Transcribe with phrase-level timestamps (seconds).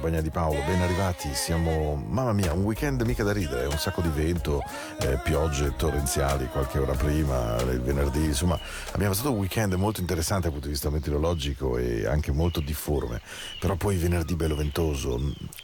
[0.00, 4.00] compagnia di Paolo, ben arrivati, siamo, mamma mia, un weekend mica da ridere, un sacco
[4.00, 4.62] di vento,
[4.98, 8.58] eh, piogge torrenziali qualche ora prima, il venerdì, insomma
[8.92, 13.20] abbiamo passato un weekend molto interessante dal punto di vista meteorologico e anche molto difforme,
[13.58, 15.20] però poi venerdì bello ventoso,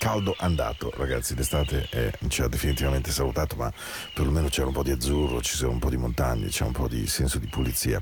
[0.06, 1.34] caldo andato, ragazzi.
[1.34, 3.72] D'estate eh, ci ha definitivamente salutato, ma
[4.14, 6.86] perlomeno c'era un po' di azzurro, ci sono un po' di montagne, c'è un po'
[6.86, 8.00] di senso di pulizia.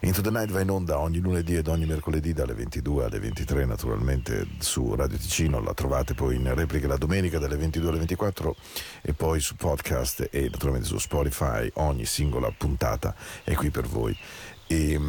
[0.00, 3.64] Into the Night va in onda ogni lunedì ed ogni mercoledì dalle 22 alle 23,
[3.64, 5.62] naturalmente su Radio Ticino.
[5.62, 8.54] La trovate poi in replica la domenica dalle 22 alle 24
[9.00, 11.70] e poi su podcast e naturalmente su Spotify.
[11.76, 14.14] Ogni singola puntata è qui per voi.
[14.66, 15.00] E,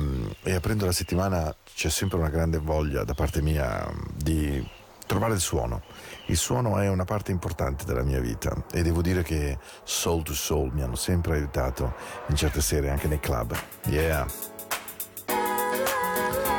[0.44, 4.77] e aprendo la settimana c'è sempre una grande voglia da parte mia mm, di
[5.09, 5.81] trovare il suono.
[6.27, 10.35] Il suono è una parte importante della mia vita e devo dire che soul to
[10.35, 11.95] soul mi hanno sempre aiutato
[12.27, 13.57] in certe sere anche nei club.
[13.88, 14.27] Yeah.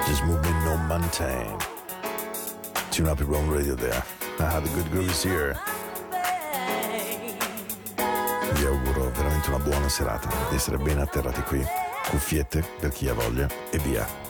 [0.05, 1.56] Just moving no mountain.
[2.91, 4.02] Tune up your own radio there.
[4.38, 5.56] Ah, the good groove is here.
[8.55, 11.64] Vi auguro veramente una buona serata, di essere ben atterrati qui.
[12.08, 14.30] Cuffiette per chi ha voglia e via.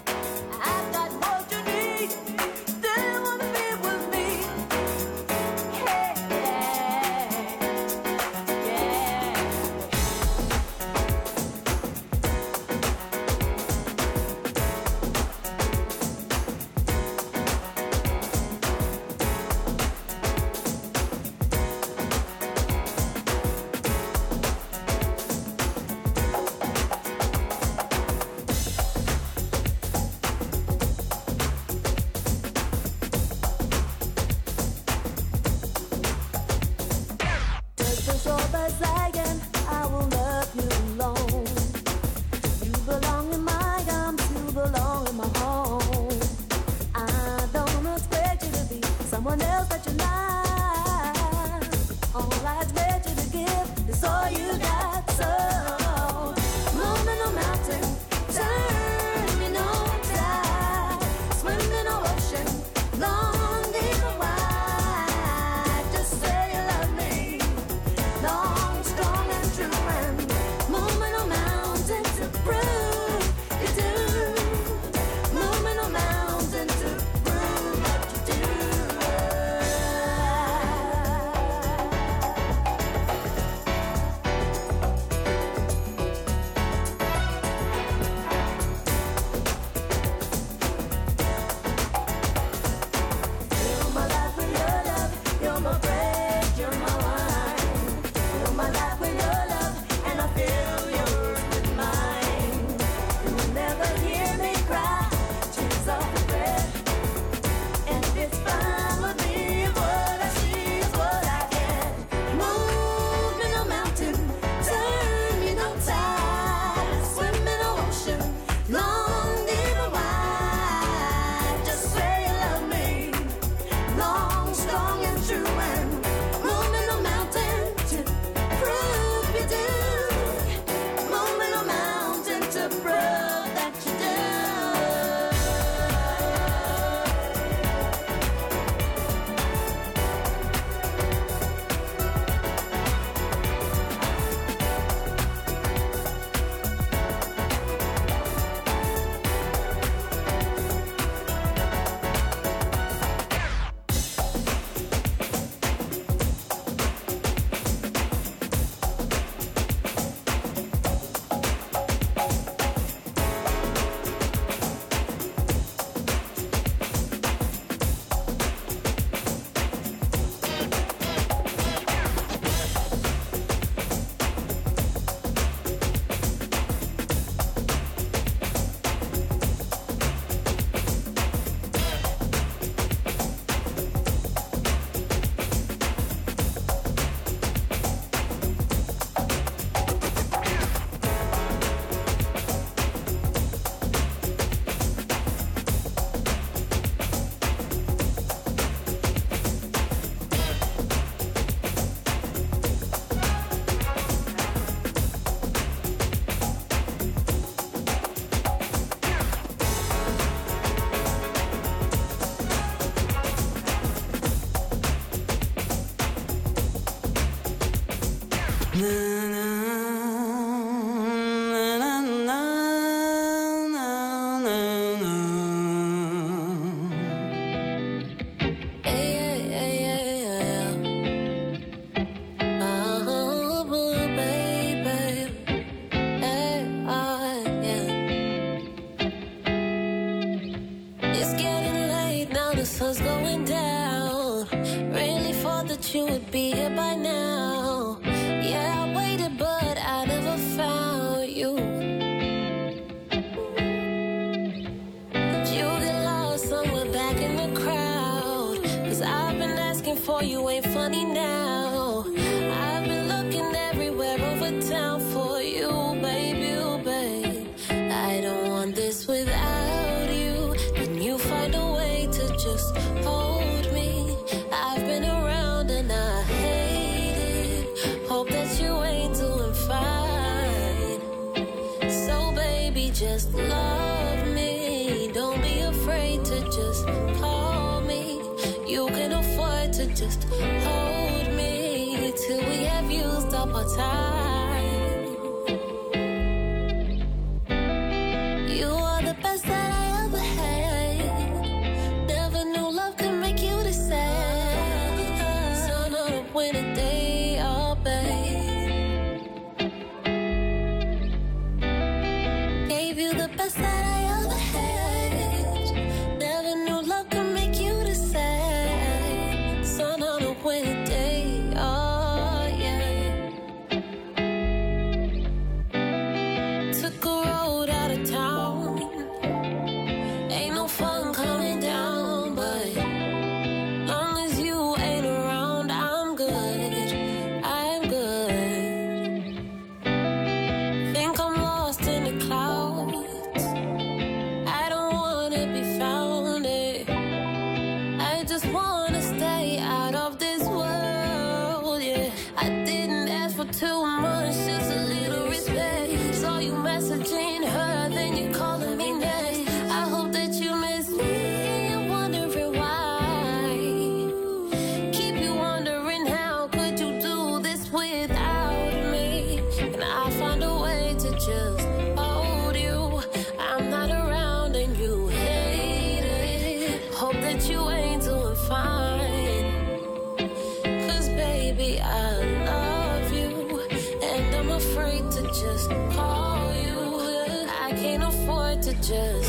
[388.90, 389.19] Just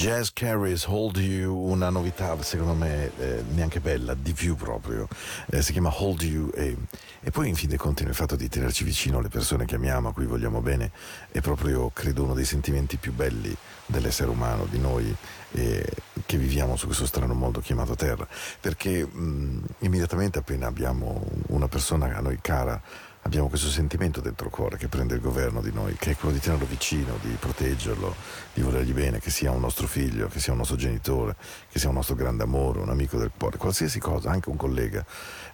[0.00, 5.06] Jazz Carries Hold You, una novità secondo me eh, neanche bella, di più proprio.
[5.50, 6.74] Eh, si chiama Hold You e,
[7.20, 10.08] e poi in fin dei conti il fatto di tenerci vicino le persone che amiamo,
[10.08, 10.90] a cui vogliamo bene,
[11.30, 13.54] è proprio credo uno dei sentimenti più belli
[13.84, 15.14] dell'essere umano, di noi
[15.52, 15.84] eh,
[16.24, 18.26] che viviamo su questo strano mondo chiamato Terra.
[18.58, 22.80] Perché mh, immediatamente appena abbiamo una persona a noi cara,
[23.22, 26.34] abbiamo questo sentimento dentro il cuore che prende il governo di noi, che è quello
[26.34, 28.14] di tenerlo vicino, di proteggerlo,
[28.54, 31.36] di volergli bene, che sia un nostro figlio, che sia un nostro genitore,
[31.68, 35.04] che sia un nostro grande amore, un amico del cuore, qualsiasi cosa, anche un collega.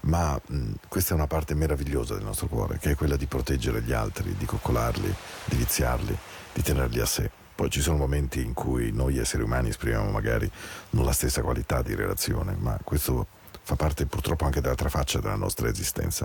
[0.02, 3.82] Ma mh, questa è una parte meravigliosa del nostro cuore, che è quella di proteggere
[3.82, 6.16] gli altri, di coccolarli, di viziarli,
[6.52, 7.30] di tenerli a sé.
[7.56, 10.48] Poi ci sono momenti in cui noi esseri umani esprimiamo magari
[10.90, 13.26] non la stessa qualità di relazione, ma questo
[13.66, 16.24] fa parte purtroppo anche dell'altra faccia della nostra esistenza.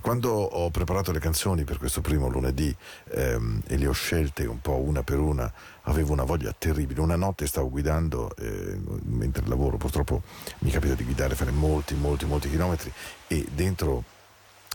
[0.00, 2.74] Quando ho preparato le canzoni per questo primo lunedì
[3.10, 5.52] ehm, e le ho scelte un po' una per una,
[5.82, 7.02] avevo una voglia terribile.
[7.02, 10.22] Una notte stavo guidando eh, mentre lavoro, purtroppo
[10.60, 12.90] mi capita di guidare, fare molti, molti, molti chilometri
[13.26, 14.02] e dentro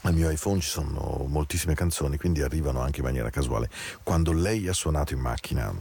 [0.03, 3.72] al mio iPhone ci sono moltissime canzoni, quindi arrivano anche in maniera casuale.
[4.03, 5.74] Quando lei ha suonato in macchina,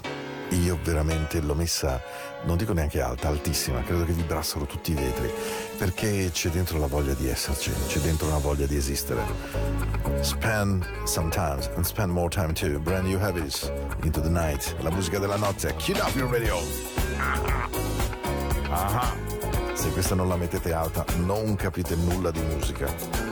[0.54, 2.00] io veramente l'ho messa,
[2.44, 5.30] non dico neanche alta, altissima, credo che vibrassero tutti i vetri,
[5.78, 9.22] perché c'è dentro la voglia di esserci, c'è dentro una voglia di esistere.
[10.20, 12.78] Spend sometimes and spend more time too.
[12.78, 13.70] Brand new habits
[14.04, 14.76] into the night.
[14.80, 15.74] La musica della notte.
[15.76, 16.56] Chiud up your radio.
[18.70, 19.14] Ah.
[19.74, 23.31] Se questa non la mettete alta, non capite nulla di musica.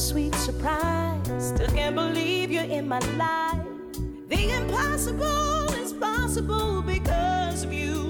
[0.00, 1.20] Sweet surprise.
[1.38, 3.66] Still can't believe you're in my life.
[4.28, 8.09] The impossible is possible because of you.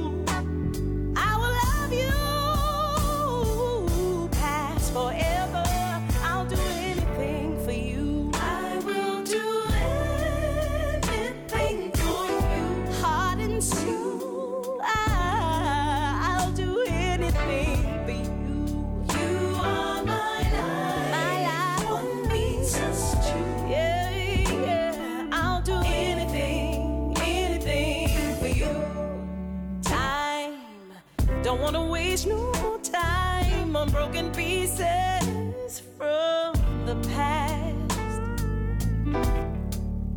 [34.00, 36.54] Broken pieces from
[36.86, 38.32] the past.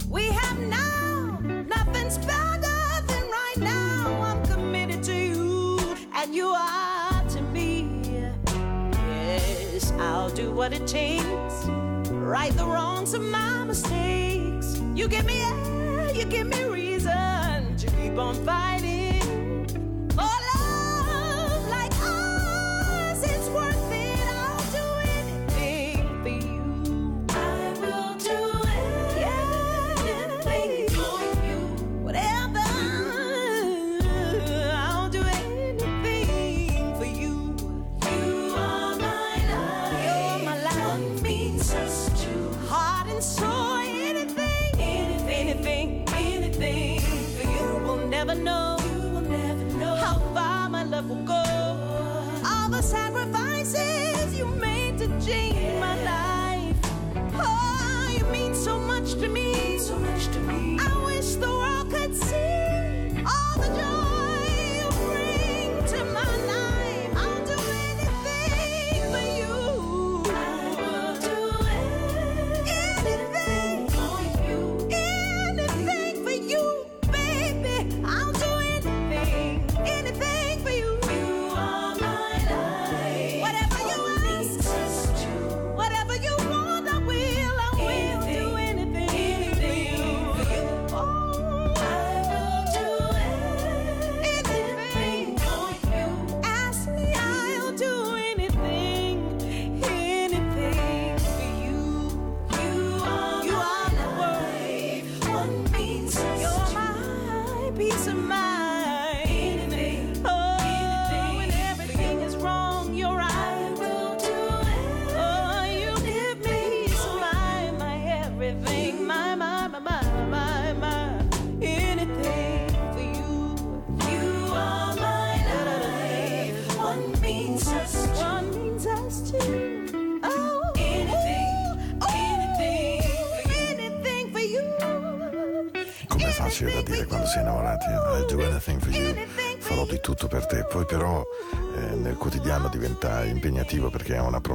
[0.10, 4.22] We have now, nothing's better than right now.
[4.22, 5.78] I'm committed to you,
[6.16, 8.00] and you are to me.
[9.26, 11.56] Yes, I'll do what it takes.
[12.10, 14.82] Right the wrongs of my mistakes.
[14.96, 18.83] You give me air, you give me reason to keep on fighting.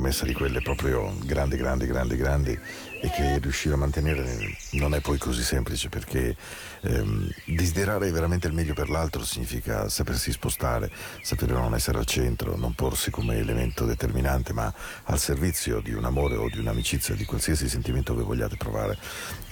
[0.08, 2.58] Promessa di quelle proprio grandi, grandi, grandi, grandi
[3.00, 6.34] e che riuscire a mantenere non è poi così semplice perché
[6.80, 10.90] ehm, desiderare veramente il meglio per l'altro significa sapersi spostare,
[11.20, 14.72] sapere non essere al centro, non porsi come elemento determinante ma
[15.04, 18.96] al servizio di un amore o di un'amicizia, di qualsiasi sentimento che vogliate provare.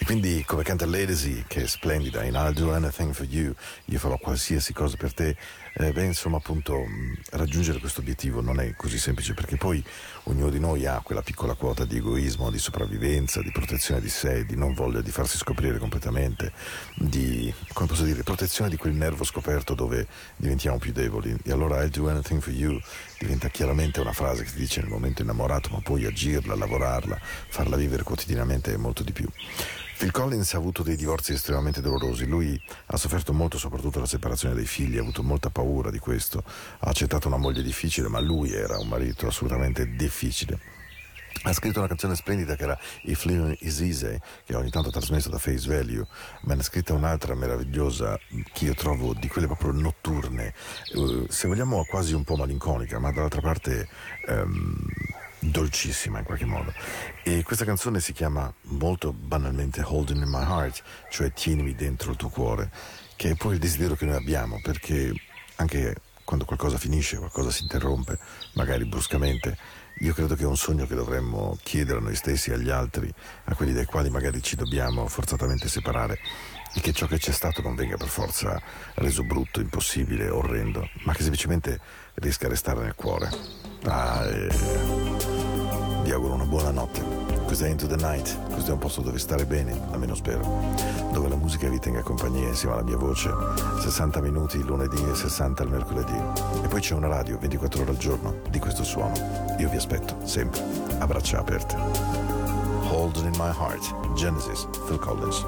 [0.06, 3.52] Quindi come canta Lady che è splendida in I'll do anything for you,
[3.86, 5.36] io farò qualsiasi cosa per te,
[5.74, 6.86] eh, beh insomma appunto
[7.30, 9.84] raggiungere questo obiettivo non è così semplice perché poi
[10.24, 14.46] ognuno di noi ha quella piccola quota di egoismo, di sopravvivenza, di protezione di sé,
[14.46, 16.52] di non voglia di farsi scoprire completamente,
[16.94, 21.36] di, come posso dire, protezione di quel nervo scoperto dove diventiamo più deboli.
[21.42, 22.80] E allora I'll do anything for you
[23.18, 27.74] diventa chiaramente una frase che si dice nel momento innamorato, ma poi agirla, lavorarla, farla
[27.74, 29.28] vivere quotidianamente è molto di più.
[29.96, 34.54] Phil Collins ha avuto dei divorzi estremamente dolorosi, lui ha sofferto molto soprattutto la separazione
[34.54, 36.44] dei figli, ha avuto molta paura di questo,
[36.80, 40.60] ha accettato una moglie difficile, ma lui era un marito assolutamente difficile.
[41.44, 44.92] Ha scritto una canzone splendida che era If Living Is Easy, che ogni tanto ho
[44.92, 46.06] trasmesso da Face Value,
[46.42, 48.18] ma ne ha scritta un'altra meravigliosa
[48.52, 50.52] che io trovo di quelle proprio notturne,
[50.92, 53.88] eh, se vogliamo quasi un po' malinconica, ma dall'altra parte
[54.28, 54.76] ehm,
[55.38, 56.72] dolcissima in qualche modo.
[57.22, 62.16] E questa canzone si chiama molto banalmente Holding in My Heart, cioè tienimi dentro il
[62.16, 62.70] tuo cuore,
[63.16, 65.12] che è poi il desiderio che noi abbiamo, perché
[65.56, 68.18] anche quando qualcosa finisce, qualcosa si interrompe,
[68.54, 69.56] magari bruscamente,
[70.00, 73.12] io credo che è un sogno che dovremmo chiedere a noi stessi agli altri,
[73.44, 76.18] a quelli dai quali magari ci dobbiamo forzatamente separare,
[76.74, 78.60] e che ciò che c'è stato non venga per forza
[78.94, 81.80] reso brutto, impossibile, orrendo, ma che semplicemente
[82.14, 83.65] riesca a restare nel cuore.
[83.88, 84.48] E...
[86.02, 87.00] Vi auguro una buona notte.
[87.44, 90.42] Questo è Into the Night, questo è un posto dove stare bene, almeno spero,
[91.12, 93.30] dove la musica vi tenga compagnia insieme alla mia voce,
[93.80, 96.20] 60 minuti il lunedì e 60 il mercoledì.
[96.64, 99.14] E poi c'è una radio 24 ore al giorno di questo suono.
[99.58, 100.60] Io vi aspetto, sempre,
[100.98, 101.76] a braccia aperte.
[102.90, 105.44] Hold in my heart, Genesis, Phil Collins.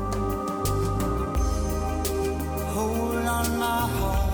[2.72, 4.26] Hold on, my heart.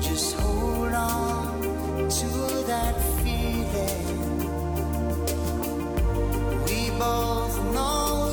[0.00, 1.43] Just hold on
[2.20, 2.28] to
[2.68, 4.06] that feeling.
[6.64, 8.23] We both know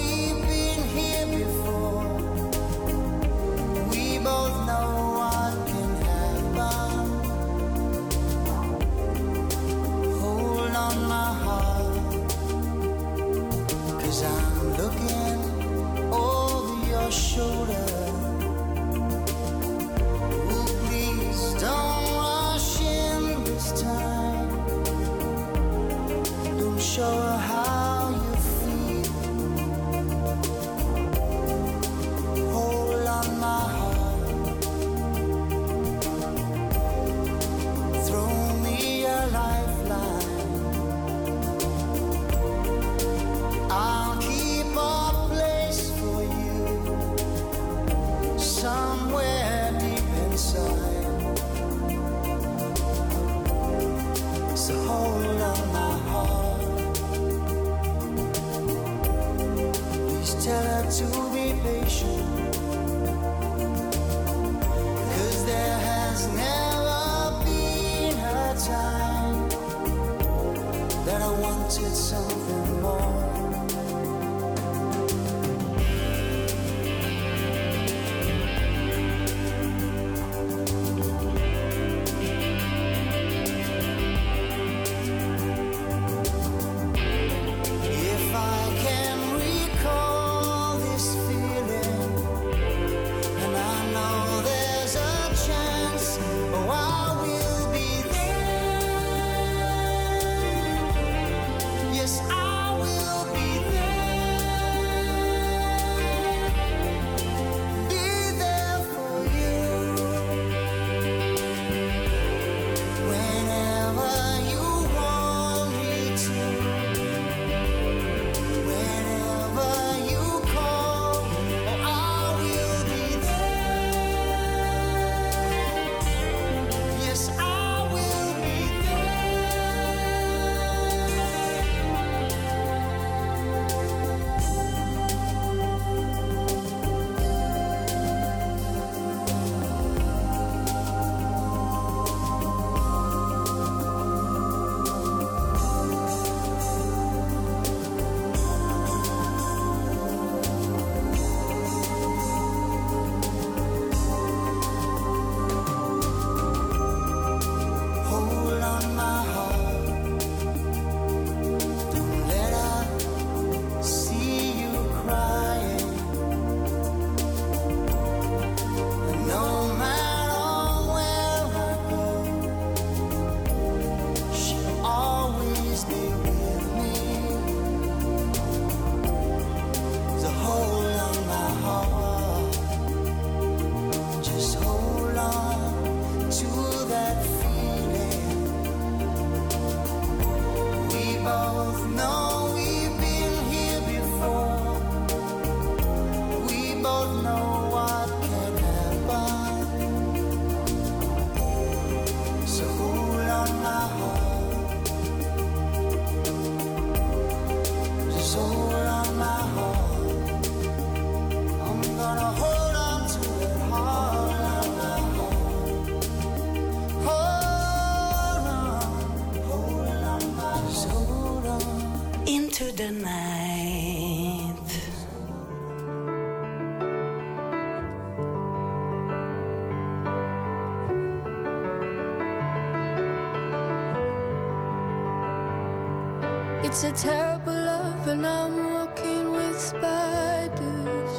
[236.91, 241.13] a terrible love, and I'm walking with spiders.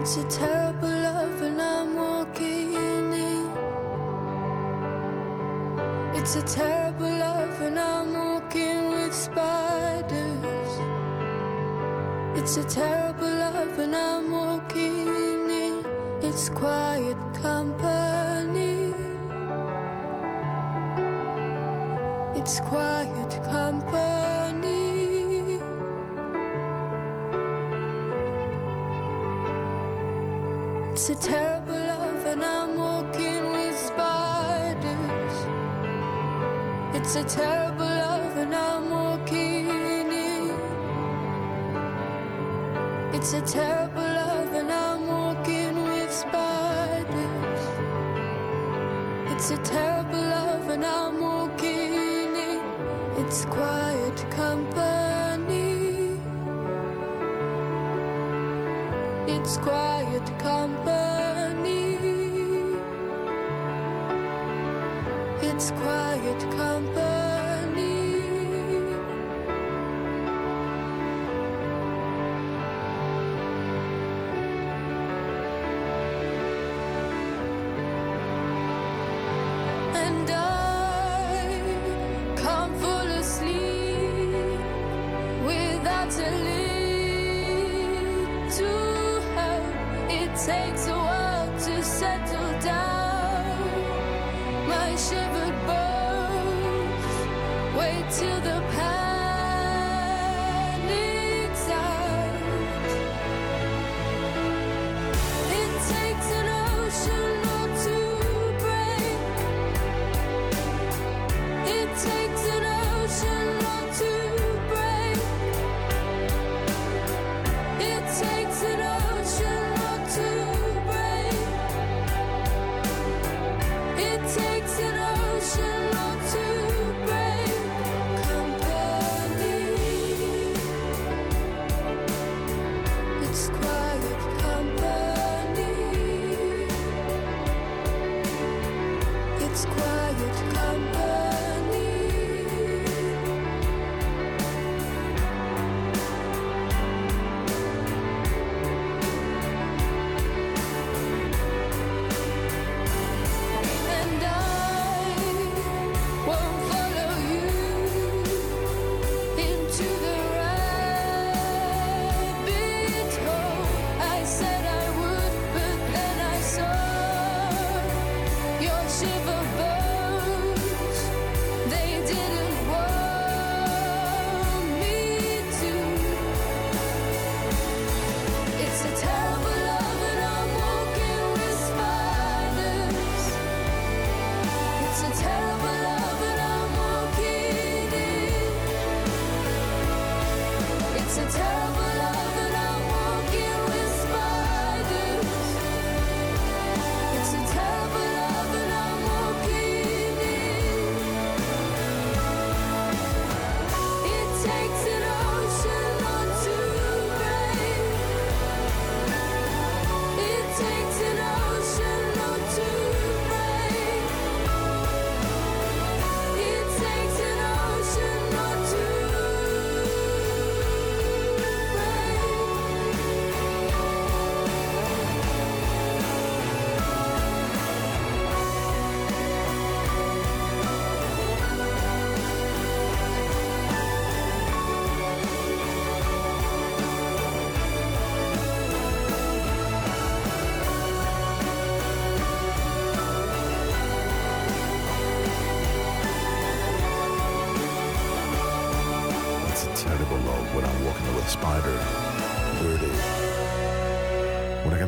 [0.00, 3.50] It's a terrible love, and I'm walking in.
[6.14, 10.72] It's a terrible love, and I'm walking with spiders.
[12.38, 15.84] It's a terrible love, and I'm walking in.
[16.22, 18.94] It's quiet company.
[22.34, 23.05] It's quiet
[31.08, 35.36] It's a terrible love, and I'm walking with spiders.
[36.96, 40.50] It's a terrible love, and I'm walking in.
[43.14, 43.85] It's a terrible
[60.18, 61.96] quiet company.
[65.42, 67.15] It's quiet company.
[98.18, 98.55] Till the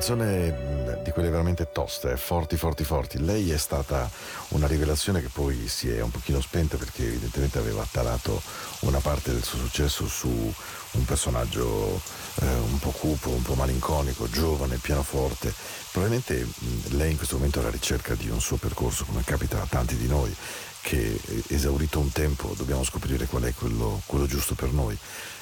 [0.09, 3.23] canzone mh, di quelle veramente toste, forti, forti, forti.
[3.23, 4.09] Lei è stata
[4.49, 8.41] una rivelazione che poi si è un pochino spenta perché evidentemente aveva tarato
[8.81, 12.01] una parte del suo successo su un personaggio
[12.37, 15.53] eh, un po' cupo, un po' malinconico, giovane, pianoforte.
[15.93, 19.61] Probabilmente mh, lei in questo momento è alla ricerca di un suo percorso, come capita
[19.61, 20.35] a tanti di noi,
[20.81, 24.97] che eh, esaurito un tempo dobbiamo scoprire qual è quello, quello giusto per noi.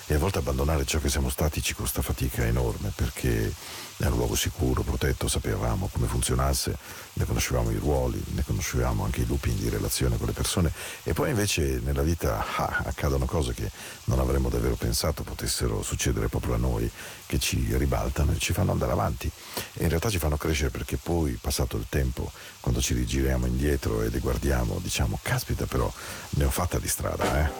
[0.08, 3.52] E a volte abbandonare ciò che siamo stati ci costa fatica enorme perché
[3.96, 6.76] è un luogo sicuro, protetto, sapevamo come funzionasse,
[7.14, 10.70] ne conoscevamo i ruoli, ne conoscevamo anche i looping di relazione con le persone
[11.02, 13.68] e poi invece nella vita ah, accadono cose che
[14.04, 16.88] non avremmo davvero pensato potessero succedere proprio a noi,
[17.26, 19.28] che ci ribaltano e ci fanno andare avanti
[19.72, 24.02] e in realtà ci fanno crescere perché poi passato il tempo, quando ci rigiriamo indietro
[24.02, 25.92] e le guardiamo, diciamo caspita però
[26.30, 27.50] ne ho fatta di strada, eh.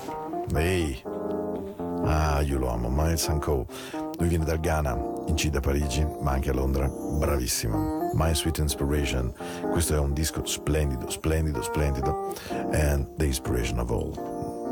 [0.54, 1.45] Ehi!
[2.06, 3.66] Ah, io lo amo, Miles Co.
[4.18, 6.88] Lui viene dal Ghana, incide a Parigi, ma anche a Londra.
[6.88, 8.10] Bravissimo.
[8.14, 9.32] My Sweet Inspiration.
[9.70, 12.32] Questo è un disco splendido, splendido, splendido.
[12.72, 14.12] And the inspiration of all.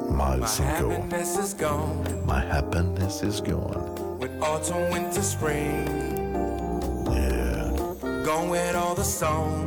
[0.09, 0.91] My Miles Co.
[0.91, 4.19] happiness is gone My happiness is gone.
[4.19, 5.89] with autumn, winter, spring.
[7.11, 7.73] Yeah.
[8.23, 9.67] Gone with all the song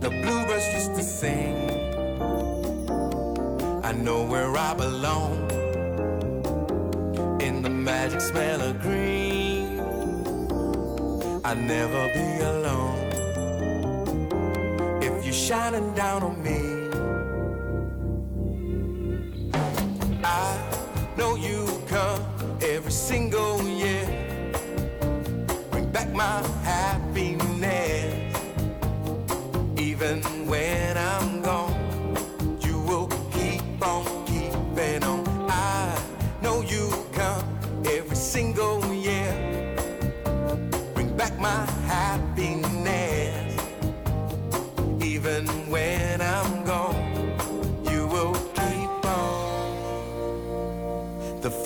[0.00, 1.73] the bluebirds used to sing.
[3.84, 5.50] I know where I belong
[7.38, 9.78] in the magic smell of green.
[11.44, 13.10] I'll never be alone
[15.02, 16.60] if you're shining down on me.
[20.24, 20.56] I
[21.18, 22.22] know you come
[22.62, 24.06] every single year.
[25.70, 28.34] Bring back my happiness.
[29.78, 30.93] Even when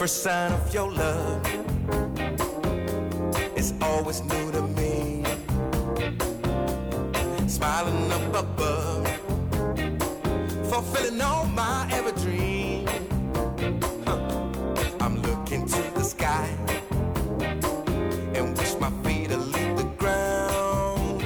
[0.09, 1.47] first sign of your love
[3.57, 5.23] is always new to me.
[7.47, 9.07] Smiling up above,
[10.71, 12.91] fulfilling all my ever dreams.
[14.07, 14.19] Huh.
[15.01, 16.49] I'm looking to the sky
[18.35, 21.23] and wish my feet to leave the ground.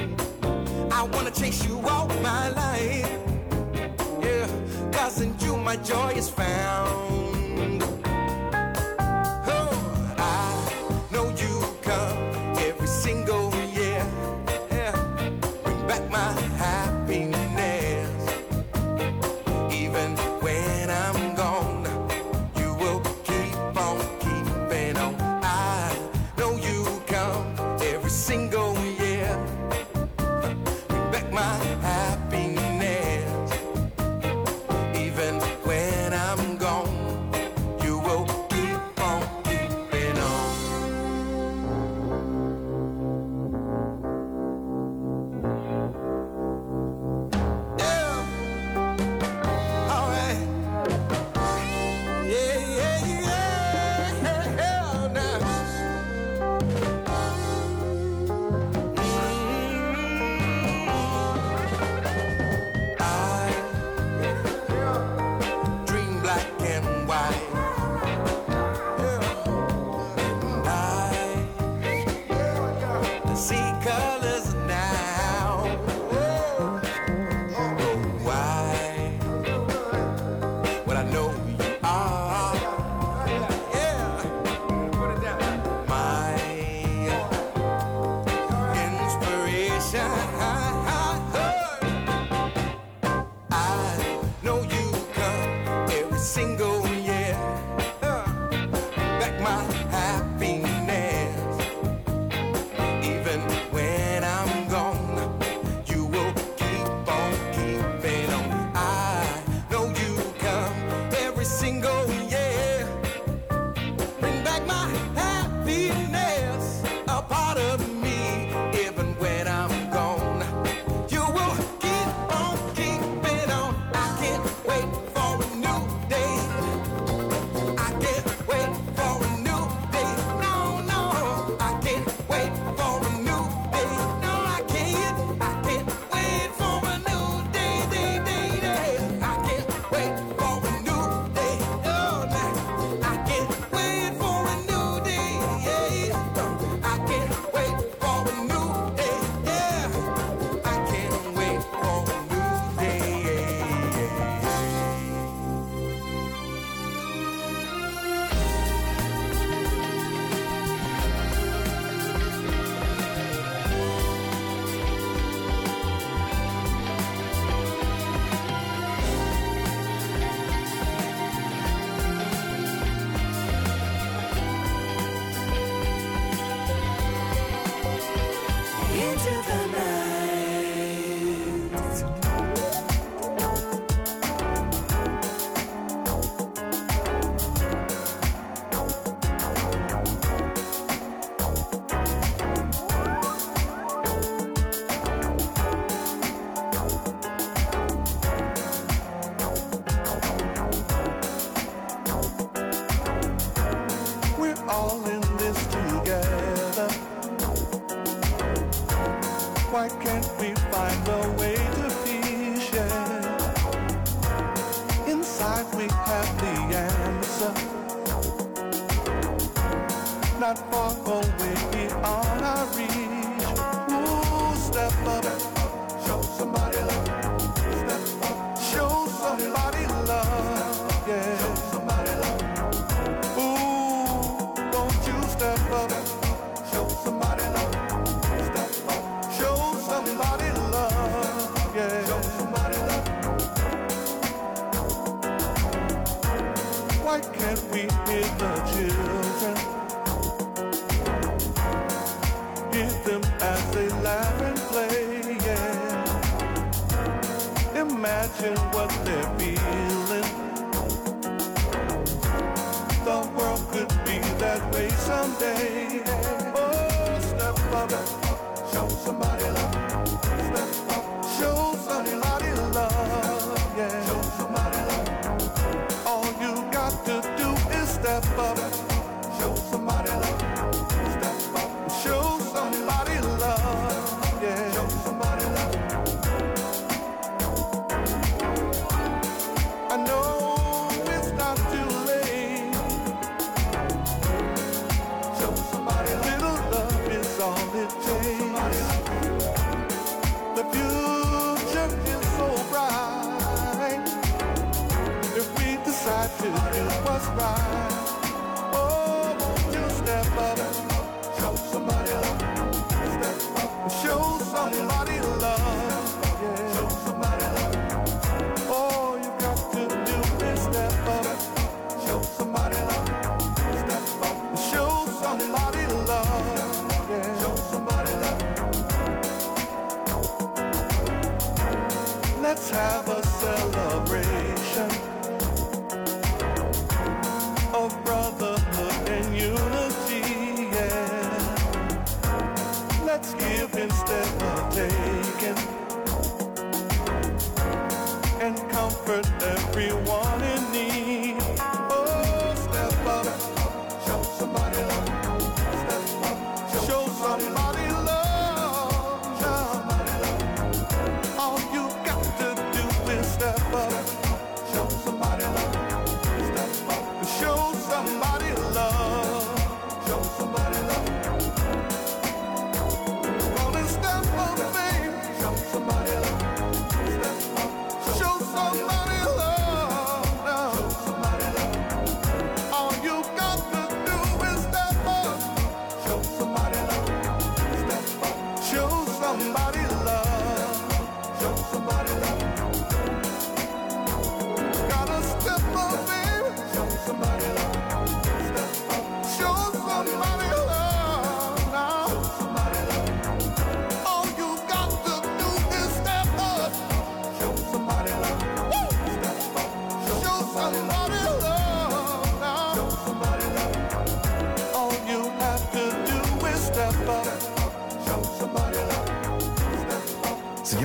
[0.91, 3.17] I wanna chase you all my life.
[4.21, 4.47] Yeah,
[4.91, 7.12] cause in you my joy is found.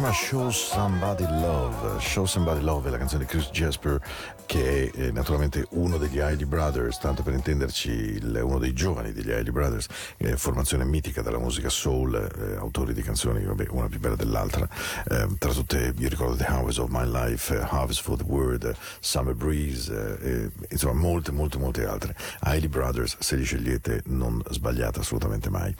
[0.08, 2.00] Chiama Show Somebody Love.
[2.00, 4.00] Show Somebody Love è la canzone di Chris Jasper,
[4.46, 9.30] che è eh, naturalmente uno degli Hailey Brothers, tanto per intenderci, uno dei giovani degli
[9.30, 9.86] Hailey Brothers,
[10.18, 14.68] eh, formazione mitica della musica soul, eh, autori di canzoni, vabbè, una più bella dell'altra.
[15.08, 18.64] Eh, tra tutte, io ricordo The Harvest of My Life, eh, Harvest for the Word,
[18.64, 22.16] eh, Summer Breeze, eh, insomma, molte, molte, molte altre.
[22.40, 25.74] Hailey Brothers, se li scegliete, non sbagliate assolutamente mai.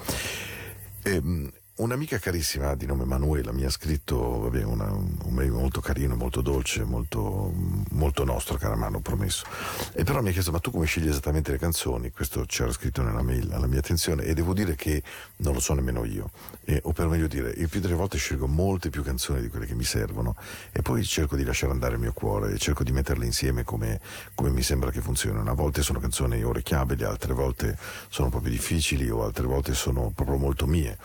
[1.04, 6.16] Ehm, Un'amica carissima di nome Manuela mi ha scritto vabbè, una- un mail molto carino,
[6.16, 7.52] molto dolce, molto,
[7.90, 9.44] molto nostro, cara Manu, promesso.
[9.92, 12.10] E però mi ha chiesto: Ma tu come scegli esattamente le canzoni?
[12.10, 15.04] Questo c'era scritto nella mail alla mia attenzione, e devo dire che
[15.36, 16.32] non lo so nemmeno io.
[16.64, 19.66] E- o per meglio dire, il più delle volte scelgo molte più canzoni di quelle
[19.66, 20.34] che mi servono,
[20.72, 24.00] e poi cerco di lasciare andare il mio cuore e cerco di metterle insieme come,
[24.34, 25.48] come mi sembra che funzionino.
[25.48, 30.38] A volte sono canzoni orecchiabili, altre volte sono proprio difficili, o altre volte sono proprio
[30.38, 30.98] molto mie.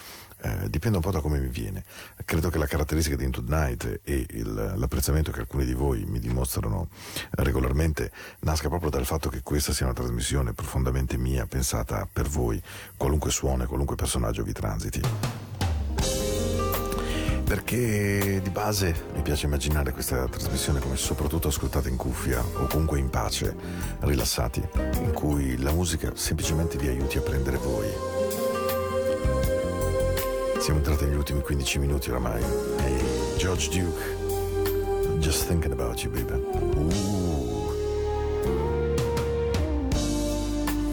[0.45, 1.85] Eh, dipende un po' da come mi viene.
[2.25, 6.03] Credo che la caratteristica di Into the Night e il- l'apprezzamento che alcuni di voi
[6.03, 6.89] mi dimostrano
[7.31, 12.61] regolarmente nasca proprio dal fatto che questa sia una trasmissione profondamente mia, pensata per voi,
[12.97, 15.01] qualunque suono e qualunque personaggio vi transiti.
[17.45, 22.99] Perché di base mi piace immaginare questa trasmissione come soprattutto ascoltata in cuffia o comunque
[22.99, 23.55] in pace,
[23.99, 24.61] rilassati,
[25.03, 27.87] in cui la musica semplicemente vi aiuti a prendere voi.
[30.64, 32.41] Siamo entrati negli ultimi 15 minuti oramai.
[32.78, 32.97] Hey,
[33.36, 35.20] George Duke.
[35.20, 36.36] Just thinking about you, baby.
[36.78, 37.74] Ooh.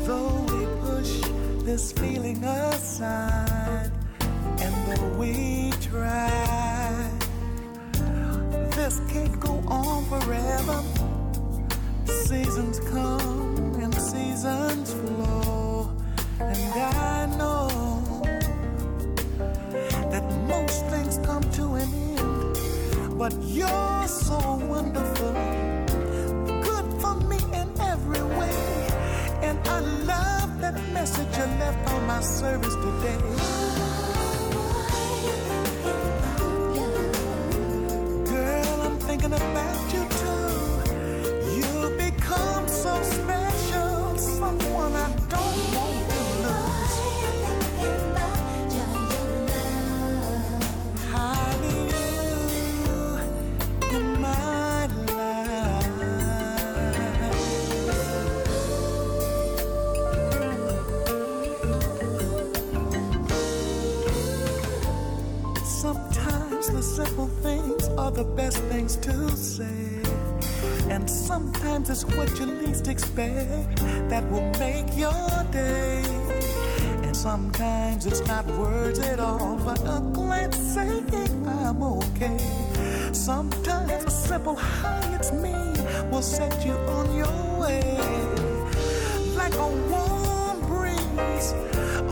[0.04, 1.20] Though we push
[1.62, 3.92] this feeling aside,
[4.58, 7.08] and though we try,
[8.74, 10.82] this can't go on forever.
[12.06, 15.92] Seasons come and seasons flow,
[16.40, 17.09] and I
[23.20, 25.32] but you're so wonderful
[26.62, 28.88] good for me in every way.
[29.42, 29.80] And I
[30.12, 33.20] love that message you left on my service today.
[38.24, 39.69] Girl, I'm thinking about
[68.20, 69.80] the best things to say.
[70.90, 73.76] And sometimes it's what you least expect
[74.10, 76.02] that will make your day.
[77.04, 82.36] And sometimes it's not words at all, but a glance saying I'm okay.
[83.12, 85.54] Sometimes a simple hi, it's me,
[86.10, 87.88] will set you on your way.
[89.40, 91.52] Like a warm breeze,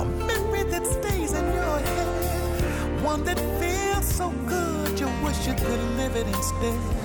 [0.02, 3.04] a memory that stays in your head.
[3.04, 4.67] One that feels so good,
[5.22, 6.97] wish you could live it instead.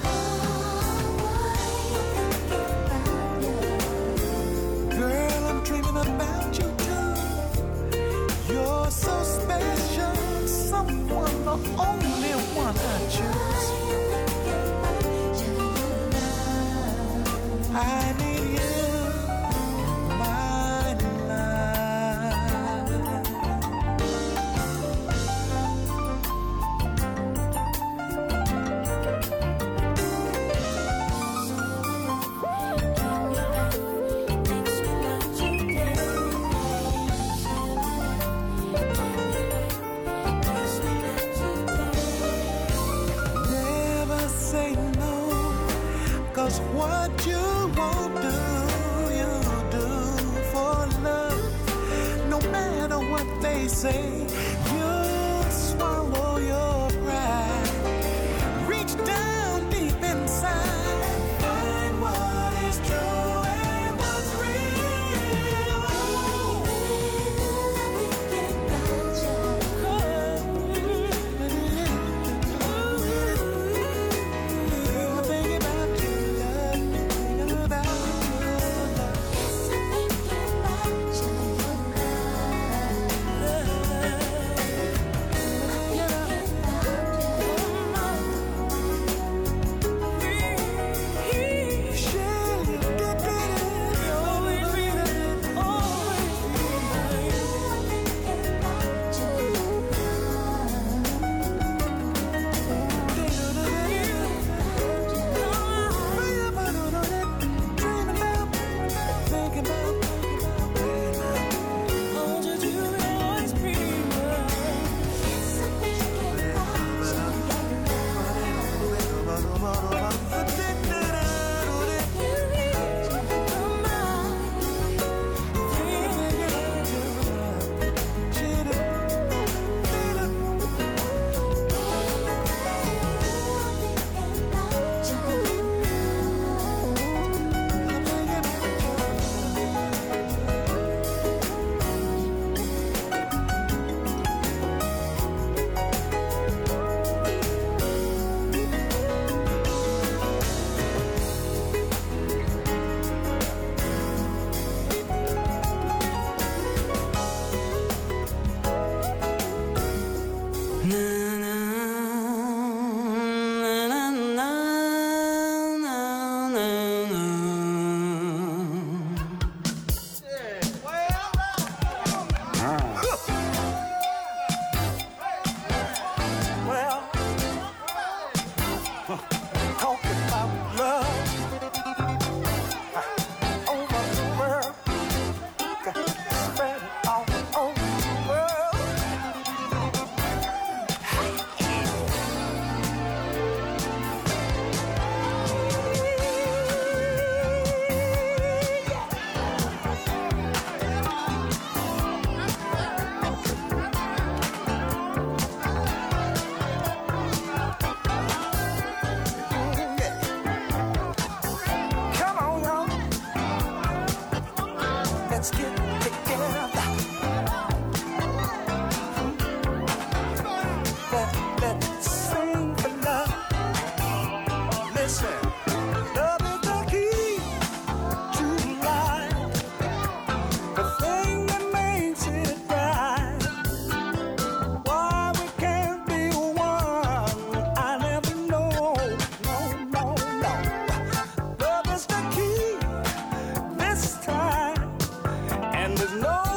[245.84, 246.53] And there's no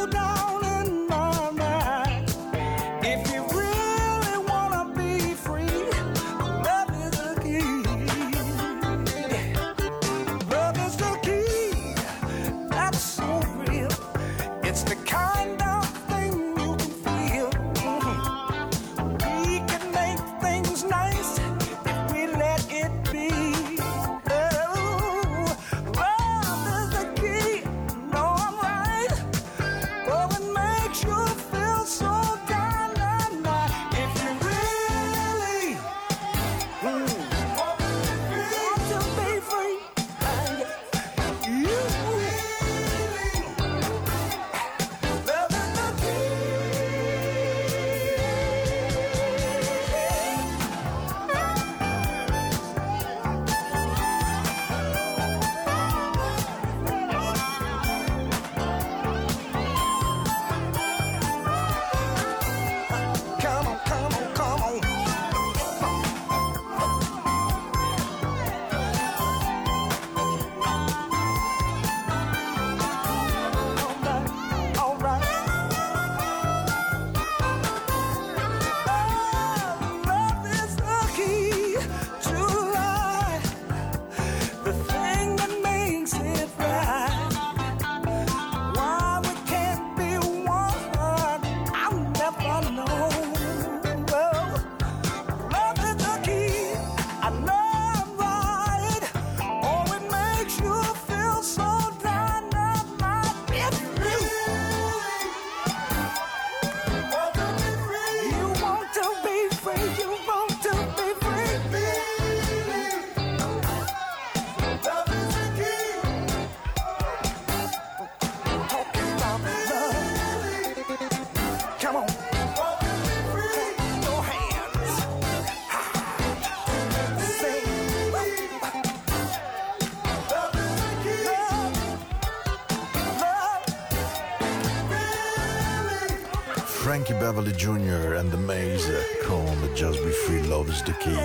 [137.06, 138.16] Frankie Beverly Jr.
[138.16, 138.92] and the Maze
[139.26, 141.16] con Just Be Free Love is the Key,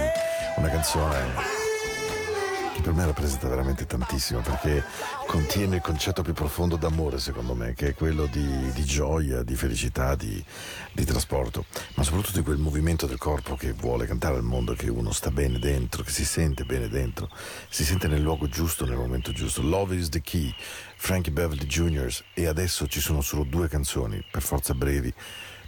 [0.58, 1.34] una canzone
[2.76, 4.84] che per me rappresenta veramente tantissimo perché
[5.26, 9.56] contiene il concetto più profondo d'amore secondo me, che è quello di, di gioia, di
[9.56, 10.44] felicità, di,
[10.92, 11.66] di trasporto,
[11.96, 15.32] ma soprattutto di quel movimento del corpo che vuole cantare al mondo, che uno sta
[15.32, 17.28] bene dentro, che si sente bene dentro,
[17.70, 19.64] si sente nel luogo giusto, nel momento giusto.
[19.64, 20.54] Love is the key,
[20.96, 22.16] Frankie Beverly Jr.
[22.36, 25.12] e adesso ci sono solo due canzoni, per forza brevi,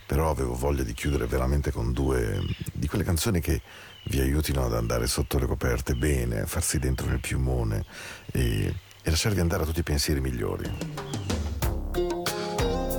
[0.06, 2.40] però avevo voglia di chiudere veramente con due
[2.74, 3.62] di quelle canzoni che
[4.06, 7.86] vi aiutino ad andare sotto le coperte bene, a farsi dentro nel piumone
[8.32, 10.70] e, e lasciarvi andare a tutti i pensieri migliori.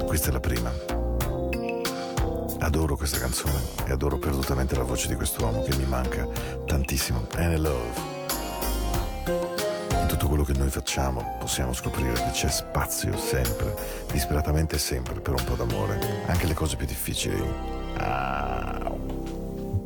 [0.07, 0.73] Questa è la prima.
[2.61, 6.27] Adoro questa canzone e adoro perdutamente la voce di quest'uomo che mi manca
[6.65, 7.27] tantissimo.
[7.35, 8.14] Annie Love.
[10.05, 13.75] In tutto quello che noi facciamo possiamo scoprire che c'è spazio sempre,
[14.13, 17.43] disperatamente sempre, per un po' d'amore, anche le cose più difficili.
[17.97, 18.93] Ah.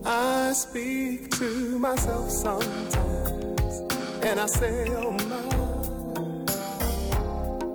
[0.05, 3.85] I speak to myself sometimes,
[4.23, 5.39] and I say, oh my.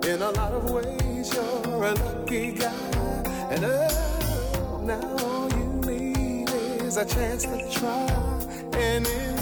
[0.06, 2.68] In a lot of ways, you're a lucky guy,
[3.48, 6.50] and oh, now all you need
[6.82, 8.06] is a chance to try
[8.76, 9.33] and in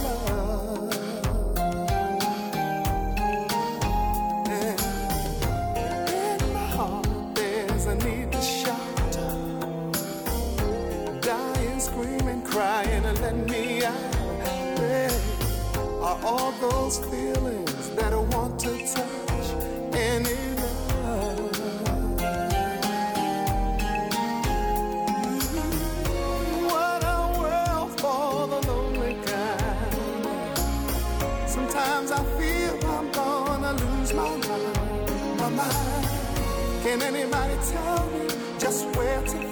[12.82, 13.94] crying, and let me out.
[14.78, 15.10] Where
[16.02, 19.46] are all those feelings that I want to touch
[19.94, 20.56] and in?
[26.70, 29.16] What a world for the lonely.
[31.46, 36.06] Sometimes I feel I'm gonna lose my mind, my mind.
[36.82, 38.28] Can anybody tell me
[38.58, 39.51] just where to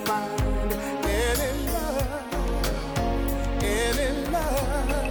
[4.51, 5.10] love,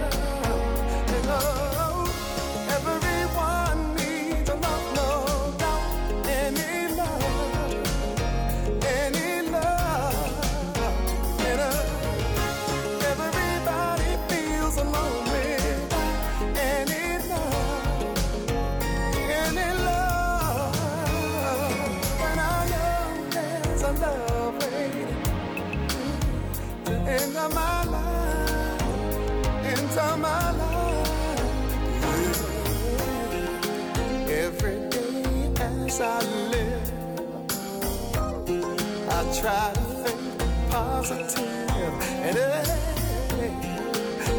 [39.40, 41.94] try to think positive
[42.26, 43.54] and hey,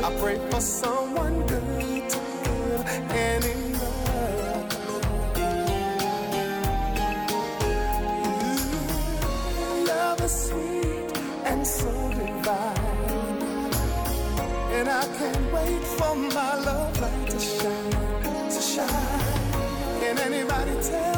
[0.04, 4.68] I pray for someone good to give and in love.
[9.88, 12.78] Love is sweet and so divine.
[14.78, 20.00] And I can't wait for my love light to shine, to shine.
[20.00, 21.11] Can anybody tell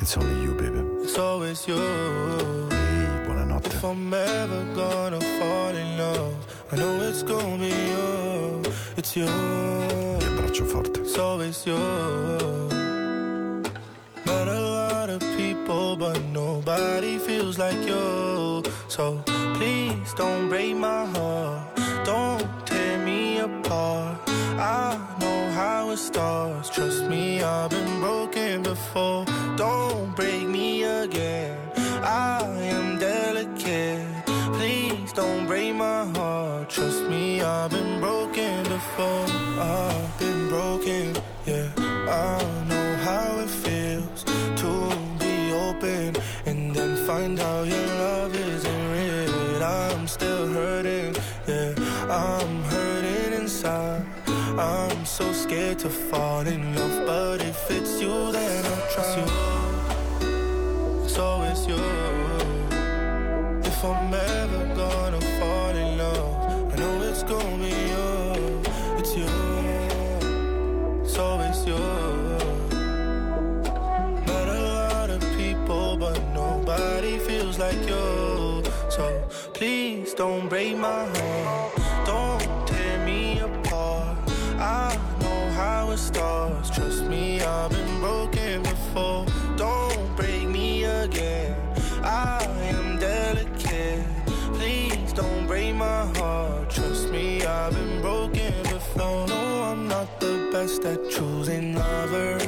[0.00, 0.80] it's only you, baby.
[1.04, 1.76] it's always you.
[1.76, 3.68] Ehi, buonanotte.
[3.68, 6.34] If I'm ever gonna fall in love,
[6.72, 8.60] I know it's gonna be you.
[8.96, 9.26] It's you,
[10.18, 11.00] Ti abbraccio forte.
[11.00, 11.76] it's always you.
[14.24, 18.62] Met a lot of people, but nobody feels like you.
[18.88, 19.22] So
[19.54, 20.93] please don't break my
[25.94, 26.70] it starts.
[26.70, 29.24] Trust me, I've been broken before.
[29.56, 31.56] Don't break me again.
[32.02, 32.42] I
[32.74, 34.04] am delicate.
[34.56, 36.68] Please don't break my heart.
[36.68, 39.26] Trust me, I've been broken before.
[39.78, 41.04] I've been broken,
[41.46, 41.68] yeah.
[42.28, 44.20] I know how it feels
[44.62, 44.70] to
[45.22, 45.36] be
[45.66, 46.16] open
[46.48, 49.62] and then find out your love isn't real.
[49.62, 51.14] I'm still hurting,
[51.46, 51.72] yeah.
[52.10, 54.04] I'm hurting inside.
[54.58, 59.26] I'm so scared to fall in love, but if it's you, then I'll trust you.
[61.04, 61.78] It's always you.
[63.62, 68.60] If I'm ever gonna fall in love, I know it's gonna be you.
[68.98, 69.30] It's you.
[71.04, 71.78] It's always you.
[74.26, 78.64] Met a lot of people, but nobody feels like you.
[78.90, 81.33] So please don't break my heart.
[86.14, 86.70] Starts.
[86.70, 89.26] Trust me, I've been broken before.
[89.56, 91.56] Don't break me again.
[92.02, 94.04] I am delicate.
[94.58, 96.70] Please don't break my heart.
[96.70, 99.26] Trust me, I've been broken before.
[99.26, 102.46] No, I'm not the best at choosing lovers.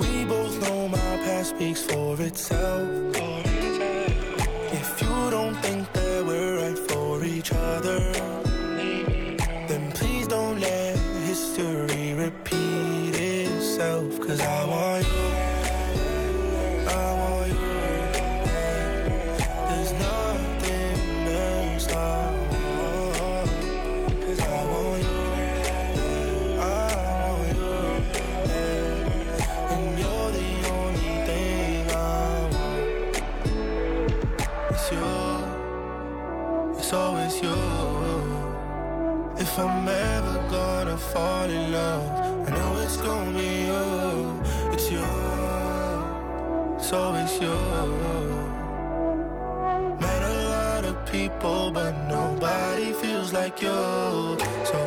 [0.00, 3.08] We both know my past speaks for itself.
[39.40, 44.42] If I'm ever gonna fall in love, I know it's gonna be you.
[44.72, 45.04] It's you.
[46.76, 47.58] It's always you.
[50.00, 54.38] Met a lot of people, but nobody feels like you.
[54.70, 54.78] So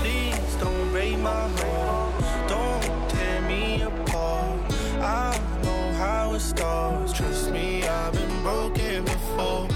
[0.00, 2.48] please don't break my heart.
[2.48, 4.60] Don't tear me apart.
[5.00, 7.12] I know how it starts.
[7.12, 9.75] Trust me, I've been broken before.